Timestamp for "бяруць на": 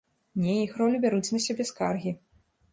1.05-1.43